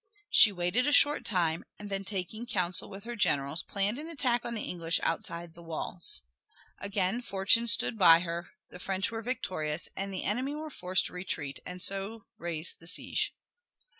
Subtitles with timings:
[0.31, 4.43] She waited a short time, and then taking counsel with her generals planned an attack
[4.43, 6.23] on the English outside the walls.
[6.79, 11.13] Again fortune stood by her, the French were victorious, and the enemy were forced to
[11.13, 13.35] retreat and so raise the siege.